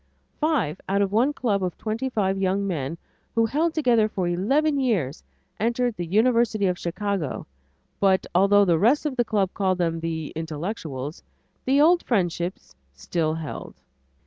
Five 0.39 0.81
out 0.89 1.03
of 1.03 1.11
one 1.11 1.31
club 1.31 1.63
of 1.63 1.77
twenty 1.77 2.09
five 2.09 2.39
young 2.39 2.65
men 2.65 2.97
who 3.35 3.45
had 3.45 3.53
held 3.53 3.73
together 3.75 4.09
for 4.09 4.27
eleven 4.27 4.79
years, 4.79 5.23
entered 5.59 5.95
the 5.95 6.07
University 6.07 6.65
of 6.65 6.79
Chicago 6.79 7.45
but 7.99 8.25
although 8.33 8.65
the 8.65 8.79
rest 8.79 9.05
of 9.05 9.15
the 9.15 9.23
Club 9.23 9.51
called 9.53 9.77
them 9.77 9.99
the 9.99 10.33
"intellectuals," 10.35 11.21
the 11.65 11.79
old 11.79 12.01
friendships 12.03 12.73
still 12.95 13.35
held. 13.35 13.75